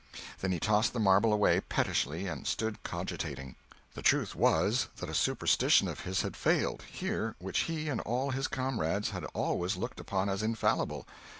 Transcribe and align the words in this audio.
Then 0.39 0.51
he 0.51 0.59
tossed 0.59 0.93
the 0.93 0.99
marble 0.99 1.31
away 1.31 1.59
pettishly, 1.61 2.25
and 2.25 2.47
stood 2.47 2.81
cogitating. 2.81 3.55
The 3.93 4.01
truth 4.01 4.33
was, 4.35 4.87
that 4.97 5.11
a 5.11 5.13
superstition 5.13 5.87
of 5.87 5.99
his 5.99 6.23
had 6.23 6.35
failed, 6.35 6.81
here, 6.91 7.35
which 7.37 7.65
he 7.69 7.87
and 7.87 8.01
all 8.01 8.31
his 8.31 8.47
comrades 8.47 9.11
had 9.11 9.25
always 9.35 9.75
looked 9.77 9.99
upon 9.99 10.27
as 10.27 10.41
infallible. 10.41 11.05